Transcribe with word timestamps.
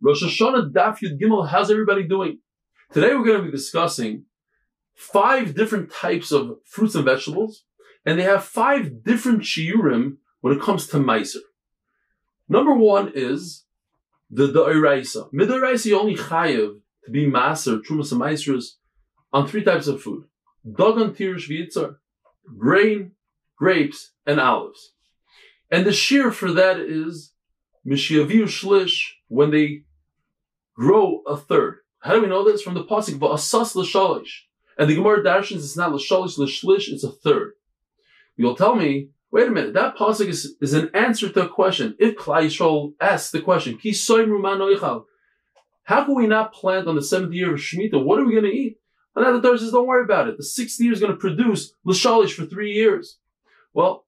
Rosh 0.00 0.22
Hashanah 0.22 0.72
Daf 0.72 1.00
Yud 1.00 1.20
Gimel, 1.20 1.48
how's 1.48 1.72
everybody 1.72 2.04
doing? 2.04 2.38
Today 2.92 3.16
we're 3.16 3.24
going 3.24 3.38
to 3.38 3.46
be 3.46 3.50
discussing 3.50 4.26
five 4.94 5.56
different 5.56 5.90
types 5.90 6.30
of 6.30 6.58
fruits 6.64 6.94
and 6.94 7.04
vegetables, 7.04 7.64
and 8.06 8.16
they 8.16 8.22
have 8.22 8.44
five 8.44 9.02
different 9.02 9.42
shiurim 9.42 10.18
when 10.40 10.56
it 10.56 10.62
comes 10.62 10.86
to 10.86 10.98
meiser. 10.98 11.40
Number 12.48 12.74
one 12.74 13.10
is 13.12 13.64
the 14.30 14.46
da'iraisa. 14.46 15.32
Midaraisa 15.32 15.86
you 15.86 15.98
only 15.98 16.14
chayev 16.14 16.76
to 17.04 17.10
be 17.10 17.26
maser, 17.26 17.82
trumas 17.82 18.12
and 18.12 18.20
meisers, 18.20 18.74
on 19.32 19.48
three 19.48 19.64
types 19.64 19.88
of 19.88 20.00
food. 20.00 20.26
Dagan, 20.64 21.16
tirish, 21.16 21.50
v'yitzar, 21.50 21.96
grain, 22.56 23.12
grapes, 23.60 24.12
and 24.24 24.38
olives. 24.38 24.92
And 25.72 25.84
the 25.84 25.90
shiur 25.90 26.32
for 26.32 26.52
that 26.52 26.78
is 26.78 27.32
Mishiaviu 27.84 28.44
Shlish, 28.44 29.08
when 29.26 29.50
they 29.50 29.82
grow 30.78 31.22
a 31.26 31.36
third. 31.36 31.78
How 32.00 32.14
do 32.14 32.22
we 32.22 32.28
know 32.28 32.44
this? 32.44 32.62
From 32.62 32.74
the 32.74 32.84
Pasik, 32.84 33.18
Va'asas 33.18 33.74
L'shalish. 33.74 34.42
And 34.78 34.88
the 34.88 34.94
Gemara 34.94 35.24
Darshans, 35.24 35.56
it's 35.56 35.76
not 35.76 35.92
L'shalish, 35.92 36.38
L'shlish, 36.38 36.88
it's 36.88 37.02
a 37.02 37.10
third. 37.10 37.54
You'll 38.36 38.54
tell 38.54 38.76
me, 38.76 39.08
wait 39.32 39.48
a 39.48 39.50
minute, 39.50 39.74
that 39.74 39.96
Pasik 39.96 40.28
is, 40.28 40.54
is 40.60 40.74
an 40.74 40.90
answer 40.94 41.28
to 41.28 41.46
a 41.46 41.48
question. 41.48 41.96
If 41.98 42.16
Klal 42.16 42.44
Yisrael 42.44 42.92
asks 43.00 43.32
the 43.32 43.40
question, 43.40 43.76
Ki 43.76 43.92
how 45.82 46.04
can 46.04 46.14
we 46.14 46.26
not 46.26 46.52
plant 46.52 46.86
on 46.86 46.94
the 46.96 47.02
seventh 47.02 47.32
year 47.32 47.54
of 47.54 47.60
Shemitah? 47.60 48.04
What 48.04 48.20
are 48.20 48.24
we 48.24 48.32
going 48.32 48.44
to 48.44 48.50
eat? 48.50 48.78
The 49.14 49.40
Torah 49.40 49.58
says, 49.58 49.72
don't 49.72 49.86
worry 49.86 50.04
about 50.04 50.28
it. 50.28 50.36
The 50.36 50.44
sixth 50.44 50.78
year 50.78 50.92
is 50.92 51.00
going 51.00 51.12
to 51.12 51.18
produce 51.18 51.72
L'shalish 51.84 52.34
for 52.34 52.44
three 52.44 52.72
years. 52.72 53.18
Well, 53.74 54.04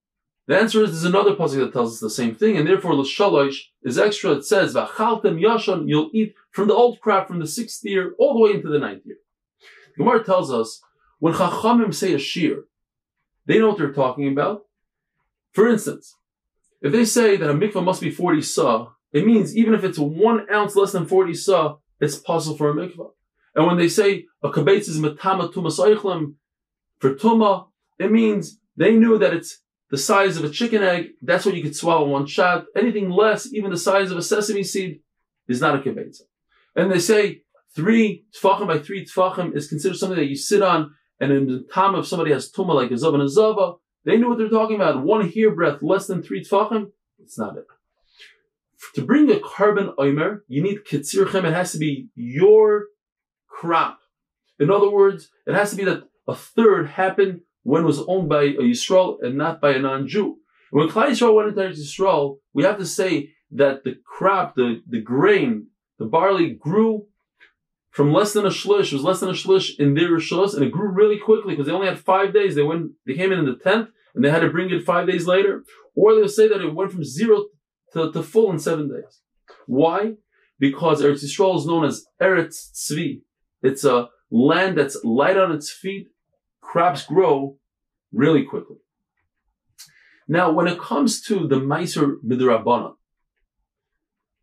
the 0.50 0.58
answer 0.58 0.82
is 0.82 0.90
there's 0.90 1.04
another 1.04 1.36
pasuk 1.36 1.58
that 1.58 1.72
tells 1.72 1.92
us 1.92 2.00
the 2.00 2.10
same 2.10 2.34
thing, 2.34 2.56
and 2.56 2.66
therefore 2.66 2.92
l'shalosh 2.96 3.66
is 3.84 3.96
extra. 3.96 4.32
It 4.32 4.44
says 4.44 4.74
v'achaltem 4.74 5.40
yashan, 5.40 5.88
you'll 5.88 6.10
eat 6.12 6.34
from 6.50 6.66
the 6.66 6.74
old 6.74 7.00
crop 7.00 7.28
from 7.28 7.38
the 7.38 7.46
sixth 7.46 7.84
year 7.84 8.14
all 8.18 8.34
the 8.34 8.40
way 8.40 8.56
into 8.56 8.68
the 8.68 8.80
ninth 8.80 9.06
year. 9.06 9.18
The 9.96 10.02
Gemara 10.02 10.24
tells 10.24 10.52
us 10.52 10.82
when 11.20 11.34
chachamim 11.34 11.94
say 11.94 12.14
a 12.14 12.18
shir, 12.18 12.64
they 13.46 13.60
know 13.60 13.68
what 13.68 13.78
they're 13.78 13.92
talking 13.92 14.26
about. 14.26 14.64
For 15.52 15.68
instance, 15.68 16.16
if 16.82 16.90
they 16.90 17.04
say 17.04 17.36
that 17.36 17.48
a 17.48 17.54
mikvah 17.54 17.84
must 17.84 18.00
be 18.00 18.10
40 18.10 18.42
sa, 18.42 18.88
it 19.12 19.24
means 19.24 19.56
even 19.56 19.72
if 19.72 19.84
it's 19.84 20.00
one 20.00 20.52
ounce 20.52 20.74
less 20.74 20.90
than 20.90 21.06
40 21.06 21.32
sa, 21.32 21.76
it's 22.00 22.16
possible 22.16 22.56
for 22.56 22.70
a 22.70 22.74
mikvah. 22.74 23.12
And 23.54 23.68
when 23.68 23.76
they 23.76 23.88
say 23.88 24.26
a 24.42 24.50
kabeitz 24.50 24.88
is 24.88 24.98
matama 24.98 25.52
tumas 25.52 26.34
for 26.98 27.14
tuma, 27.14 27.68
it 28.00 28.10
means 28.10 28.58
they 28.76 28.96
knew 28.96 29.16
that 29.16 29.32
it's 29.32 29.60
the 29.90 29.98
size 29.98 30.36
of 30.36 30.44
a 30.44 30.50
chicken 30.50 30.82
egg, 30.82 31.10
that's 31.20 31.44
what 31.44 31.54
you 31.54 31.62
could 31.62 31.76
swallow 31.76 32.08
one 32.08 32.26
shot. 32.26 32.66
Anything 32.76 33.10
less, 33.10 33.52
even 33.52 33.70
the 33.70 33.76
size 33.76 34.10
of 34.10 34.18
a 34.18 34.22
sesame 34.22 34.62
seed, 34.62 35.00
is 35.48 35.60
not 35.60 35.74
a 35.74 35.78
kibetza. 35.78 36.22
And 36.76 36.90
they 36.90 37.00
say 37.00 37.42
three 37.74 38.24
tfachim 38.32 38.68
by 38.68 38.78
three 38.78 39.04
tfachim 39.04 39.56
is 39.56 39.68
considered 39.68 39.98
something 39.98 40.18
that 40.18 40.28
you 40.28 40.36
sit 40.36 40.62
on, 40.62 40.94
and 41.18 41.32
in 41.32 41.46
the 41.46 41.66
time 41.72 41.94
of 41.94 42.06
somebody 42.06 42.32
has 42.32 42.50
tuma 42.50 42.74
like 42.74 42.90
a 42.90 42.94
zav 42.94 43.14
and 43.14 43.22
a 43.22 43.28
zava, 43.28 43.74
they 44.04 44.16
knew 44.16 44.28
what 44.28 44.38
they're 44.38 44.48
talking 44.48 44.76
about. 44.76 45.02
One 45.02 45.28
hair 45.28 45.50
breadth 45.54 45.82
less 45.82 46.06
than 46.06 46.22
three 46.22 46.44
tfachim, 46.44 46.92
it's 47.18 47.38
not 47.38 47.56
it. 47.56 47.66
To 48.94 49.02
bring 49.02 49.30
a 49.30 49.34
korban 49.36 49.94
oimer, 49.96 50.40
you 50.48 50.62
need 50.62 50.84
kitzirchem. 50.84 51.44
It 51.44 51.52
has 51.52 51.72
to 51.72 51.78
be 51.78 52.08
your 52.14 52.86
crop. 53.48 53.98
In 54.58 54.70
other 54.70 54.90
words, 54.90 55.30
it 55.46 55.54
has 55.54 55.70
to 55.70 55.76
be 55.76 55.84
that 55.84 56.04
a 56.26 56.34
third 56.34 56.86
happened 56.88 57.42
when 57.62 57.84
was 57.84 58.02
owned 58.06 58.28
by 58.28 58.42
a 58.42 58.54
Yisrael 58.54 59.18
and 59.22 59.36
not 59.36 59.60
by 59.60 59.72
a 59.72 59.78
non-Jew. 59.78 60.36
When 60.70 60.88
Klal 60.88 61.08
Yisrael 61.08 61.34
went 61.34 61.48
into 61.48 61.80
Yisrael, 61.80 62.38
we 62.54 62.62
have 62.64 62.78
to 62.78 62.86
say 62.86 63.30
that 63.52 63.84
the 63.84 63.96
crop, 64.04 64.54
the, 64.54 64.82
the 64.88 65.00
grain, 65.00 65.66
the 65.98 66.06
barley 66.06 66.50
grew 66.50 67.06
from 67.90 68.12
less 68.12 68.32
than 68.32 68.46
a 68.46 68.50
shlish, 68.50 68.86
it 68.86 68.92
was 68.92 69.02
less 69.02 69.20
than 69.20 69.30
a 69.30 69.34
shlish 69.34 69.78
in 69.78 69.94
their 69.94 70.10
rishos, 70.10 70.54
and 70.54 70.64
it 70.64 70.70
grew 70.70 70.90
really 70.90 71.18
quickly 71.18 71.54
because 71.54 71.66
they 71.66 71.72
only 71.72 71.88
had 71.88 71.98
five 71.98 72.32
days. 72.32 72.54
They 72.54 72.62
went, 72.62 72.92
they 73.04 73.14
came 73.14 73.32
in 73.32 73.40
in 73.40 73.46
the 73.46 73.56
tenth, 73.56 73.88
and 74.14 74.24
they 74.24 74.30
had 74.30 74.40
to 74.40 74.50
bring 74.50 74.70
it 74.70 74.84
five 74.84 75.08
days 75.08 75.26
later. 75.26 75.64
Or 75.96 76.14
they'll 76.14 76.28
say 76.28 76.48
that 76.48 76.60
it 76.60 76.74
went 76.74 76.92
from 76.92 77.04
zero 77.04 77.46
to, 77.92 78.12
to 78.12 78.22
full 78.22 78.50
in 78.52 78.60
seven 78.60 78.88
days. 78.88 79.20
Why? 79.66 80.14
Because 80.58 81.02
Eretz 81.02 81.24
Yisrael 81.24 81.58
is 81.58 81.66
known 81.66 81.84
as 81.84 82.06
Eretz 82.22 82.70
Tzvi. 82.72 83.22
It's 83.62 83.84
a 83.84 84.08
land 84.30 84.78
that's 84.78 85.02
light 85.02 85.36
on 85.36 85.50
its 85.50 85.70
feet 85.72 86.08
crops 86.60 87.04
grow 87.04 87.56
really 88.12 88.44
quickly. 88.44 88.76
Now, 90.28 90.52
when 90.52 90.68
it 90.68 90.80
comes 90.80 91.22
to 91.22 91.48
the 91.48 91.56
Meiser 91.56 92.16
Midrabana, 92.24 92.94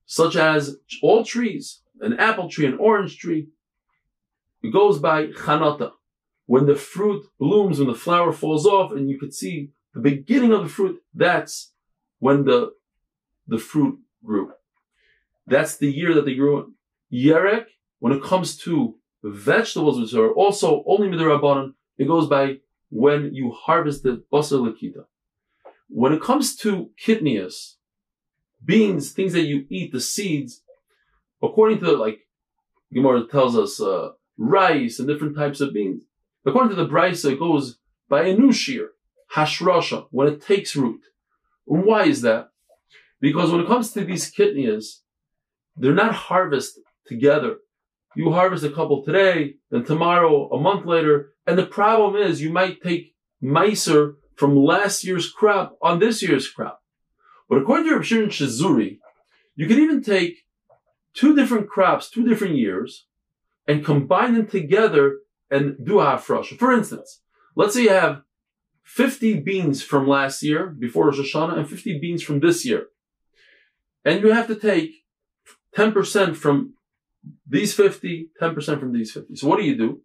such 0.06 0.36
as 0.36 0.78
all 1.02 1.24
trees, 1.24 1.82
an 2.02 2.20
apple 2.20 2.50
tree, 2.50 2.66
an 2.66 2.78
orange 2.78 3.18
tree, 3.18 3.48
it 4.62 4.74
goes 4.74 5.00
by 5.00 5.28
Chanata. 5.28 5.92
When 6.46 6.66
the 6.66 6.76
fruit 6.76 7.26
blooms, 7.40 7.80
when 7.80 7.88
the 7.88 7.94
flower 7.96 8.32
falls 8.32 8.66
off, 8.66 8.92
and 8.92 9.10
you 9.10 9.20
could 9.20 9.34
see 9.34 9.72
the 9.94 10.00
beginning 10.00 10.54
of 10.54 10.64
the 10.64 10.70
fruit, 10.70 11.02
that's 11.14 11.74
when 12.20 12.46
the, 12.46 12.72
the 13.48 13.58
fruit 13.58 14.00
grew. 14.24 14.52
That's 15.46 15.78
the 15.78 15.92
year 15.92 16.14
that 16.14 16.26
they 16.26 16.36
grew 16.36 16.60
in. 16.60 16.74
Yerek, 17.12 17.66
when 18.00 18.14
it 18.14 18.24
comes 18.24 18.58
to 18.58 18.96
vegetables, 19.24 20.00
which 20.00 20.14
are 20.14 20.32
also 20.32 20.84
only 20.86 21.08
midrabanan, 21.08 21.74
it 21.98 22.08
goes 22.08 22.28
by 22.28 22.58
when 22.90 23.34
you 23.34 23.52
harvest 23.52 24.04
the 24.04 24.24
basar. 24.32 24.74
When 25.90 26.14
it 26.14 26.22
comes 26.22 26.56
to 26.58 26.90
kitniyos, 27.04 27.76
beans, 28.64 29.12
things 29.12 29.34
that 29.34 29.46
you 29.46 29.66
eat, 29.70 29.92
the 29.92 30.02
seeds, 30.02 30.62
according 31.42 31.80
to 31.80 31.92
like 31.92 32.20
Gemara 32.94 33.28
tells 33.28 33.58
us 33.58 33.82
uh, 33.82 34.12
rice 34.38 35.00
and 35.00 35.08
different 35.08 35.36
types 35.36 35.62
of 35.62 35.74
beans. 35.74 36.04
According 36.46 36.76
to 36.76 36.82
the 36.82 36.90
Brisa, 36.90 37.34
it 37.34 37.40
goes 37.40 37.78
by 38.10 38.24
a 38.24 38.38
new 38.38 38.50
shiur, 38.50 38.88
hashrasha, 39.36 40.08
when 40.12 40.28
it 40.28 40.42
takes 40.42 40.76
root. 40.76 41.02
And 41.68 41.84
why 41.84 42.06
is 42.06 42.22
that? 42.22 42.52
Because 43.20 43.52
when 43.52 43.62
it 43.62 43.68
comes 43.68 43.92
to 43.92 44.06
these 44.06 44.32
kitniyos, 44.34 45.00
they're 45.76 45.94
not 45.94 46.14
harvested 46.14 46.84
together. 47.06 47.58
You 48.18 48.32
harvest 48.32 48.64
a 48.64 48.72
couple 48.72 49.04
today, 49.04 49.58
then 49.70 49.84
tomorrow, 49.86 50.50
a 50.50 50.60
month 50.60 50.88
later, 50.88 51.34
and 51.46 51.56
the 51.56 51.68
problem 51.68 52.16
is 52.16 52.42
you 52.42 52.50
might 52.52 52.82
take 52.82 53.14
miser 53.42 54.16
from 54.36 54.56
last 54.56 55.04
year's 55.04 55.32
crop 55.32 55.78
on 55.84 56.00
this 56.00 56.24
year's 56.24 56.50
crop. 56.50 56.82
But 57.48 57.60
according 57.60 57.86
to 57.86 57.96
Rav 57.96 58.04
Shimon 58.04 58.30
Shazuri, 58.30 58.98
you 59.56 59.68
can 59.68 59.78
even 59.78 60.02
take 60.02 60.48
two 61.14 61.36
different 61.36 61.70
crops, 61.70 62.10
two 62.10 62.28
different 62.28 62.56
years, 62.56 63.06
and 63.68 63.86
combine 63.86 64.34
them 64.34 64.48
together 64.48 65.18
and 65.52 65.78
do 65.86 66.00
a 66.00 66.06
hafrasha. 66.06 66.58
For 66.58 66.74
instance, 66.74 67.22
let's 67.56 67.76
say 67.76 67.84
you 67.84 67.92
have 67.92 68.24
50 68.82 69.42
beans 69.42 69.84
from 69.84 70.08
last 70.08 70.42
year 70.42 70.66
before 70.66 71.06
Rosh 71.06 71.20
Hashanah 71.20 71.60
and 71.60 71.70
50 71.70 72.00
beans 72.00 72.24
from 72.24 72.40
this 72.40 72.66
year. 72.66 72.88
And 74.04 74.24
you 74.24 74.32
have 74.32 74.48
to 74.48 74.56
take 74.56 75.04
10% 75.76 76.36
from 76.36 76.74
these 77.48 77.74
50, 77.74 78.30
10% 78.42 78.80
from 78.80 78.94
these 78.94 79.12
50. 79.12 79.36
So 79.36 79.48
what 79.48 79.60
do 79.60 79.66
you 79.66 79.78
do? 79.78 80.02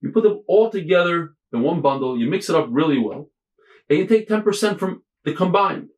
You 0.00 0.10
put 0.10 0.22
them 0.22 0.42
all 0.46 0.70
together 0.70 1.34
in 1.52 1.62
one 1.62 1.82
bundle, 1.82 2.18
you 2.18 2.28
mix 2.28 2.48
it 2.48 2.56
up 2.56 2.66
really 2.70 2.98
well, 2.98 3.28
and 3.88 3.98
you 3.98 4.06
take 4.06 4.28
10% 4.28 4.78
from 4.78 5.02
the 5.24 5.34
combined. 5.34 5.88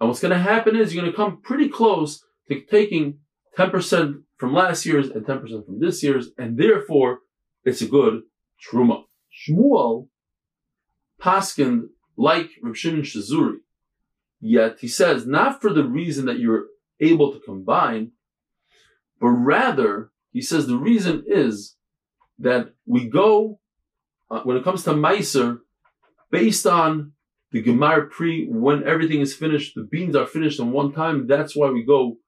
And 0.00 0.08
what's 0.08 0.20
going 0.20 0.32
to 0.32 0.38
happen 0.38 0.76
is 0.76 0.94
you're 0.94 1.02
going 1.02 1.12
to 1.12 1.16
come 1.16 1.40
pretty 1.42 1.68
close 1.68 2.24
to 2.48 2.60
taking 2.62 3.18
10% 3.56 4.22
from 4.36 4.54
last 4.54 4.86
year's 4.86 5.08
and 5.10 5.26
10% 5.26 5.66
from 5.66 5.80
this 5.80 6.02
year's, 6.02 6.30
and 6.38 6.56
therefore 6.56 7.20
it's 7.64 7.82
a 7.82 7.86
good 7.86 8.22
truma. 8.64 9.02
Shmuel 9.32 10.08
paskin 11.20 11.88
like 12.16 12.50
Rav 12.62 12.76
Shimon 12.76 13.02
Shazuri, 13.02 13.58
yet 14.40 14.78
he 14.80 14.88
says 14.88 15.26
not 15.26 15.60
for 15.60 15.72
the 15.72 15.84
reason 15.84 16.26
that 16.26 16.38
you're 16.38 16.66
able 17.00 17.32
to 17.32 17.40
combine, 17.40 18.12
but 19.20 19.28
rather 19.28 20.10
he 20.32 20.42
says 20.42 20.66
the 20.66 20.76
reason 20.76 21.24
is 21.26 21.76
that 22.38 22.74
we 22.86 23.08
go, 23.08 23.58
uh, 24.30 24.40
when 24.42 24.56
it 24.56 24.64
comes 24.64 24.84
to 24.84 24.90
Meiser, 24.90 25.58
based 26.30 26.66
on 26.66 27.12
the 27.50 27.62
Gemar 27.62 28.10
pre, 28.10 28.46
when 28.46 28.86
everything 28.86 29.20
is 29.20 29.34
finished, 29.34 29.74
the 29.74 29.82
beans 29.82 30.14
are 30.14 30.26
finished 30.26 30.60
in 30.60 30.70
one 30.70 30.92
time, 30.92 31.26
that's 31.26 31.56
why 31.56 31.70
we 31.70 31.82
go 31.82 32.18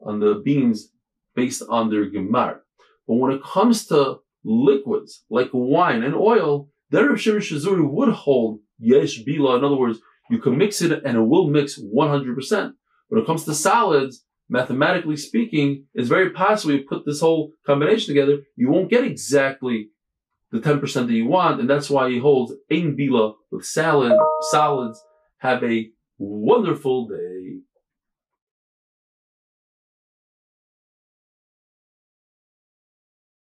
on 0.00 0.20
the 0.20 0.34
beans 0.44 0.90
based 1.34 1.62
on 1.68 1.90
their 1.90 2.10
Gemar. 2.10 2.60
But 3.06 3.14
when 3.14 3.32
it 3.32 3.42
comes 3.42 3.86
to 3.86 4.18
liquids, 4.44 5.24
like 5.30 5.50
wine 5.52 6.02
and 6.02 6.14
oil, 6.14 6.68
then 6.90 7.06
Rav 7.06 7.20
Shimon 7.20 7.40
Shazuri 7.40 7.88
would 7.88 8.10
hold 8.10 8.60
Yesh 8.78 9.24
Bila. 9.24 9.58
In 9.58 9.64
other 9.64 9.76
words, 9.76 10.00
you 10.28 10.38
can 10.38 10.58
mix 10.58 10.82
it 10.82 10.92
and 11.04 11.16
it 11.16 11.20
will 11.20 11.48
mix 11.48 11.78
100%. 11.78 12.72
When 13.08 13.22
it 13.22 13.26
comes 13.26 13.44
to 13.44 13.54
salads, 13.54 14.24
mathematically 14.50 15.16
speaking, 15.16 15.86
it's 15.94 16.08
very 16.08 16.30
possible 16.30 16.74
you 16.74 16.84
put 16.86 17.06
this 17.06 17.20
whole 17.20 17.52
combination 17.64 18.08
together, 18.08 18.40
you 18.56 18.68
won't 18.68 18.90
get 18.90 19.04
exactly 19.04 19.90
the 20.50 20.58
10% 20.58 20.80
that 21.06 21.12
you 21.12 21.26
want, 21.26 21.60
and 21.60 21.70
that's 21.70 21.88
why 21.88 22.10
he 22.10 22.18
holds 22.18 22.52
Ein 22.70 22.96
Bila 22.96 23.34
with 23.50 23.64
salad, 23.64 24.12
solids. 24.50 25.00
Have 25.38 25.62
a 25.62 25.90
wonderful 26.18 27.06
day. 27.06 27.60